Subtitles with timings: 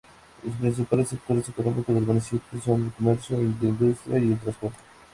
[0.41, 4.79] Los principales sectores económicos del municipio son el comercio, la industria y el transporte.